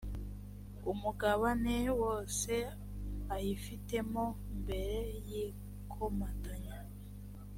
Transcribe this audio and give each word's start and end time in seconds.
umugabane 0.91 1.75
wose 2.01 2.53
ayifitemo 3.35 4.23
mbere 4.59 4.97
y 5.29 5.31
ikomatanya 5.47 6.77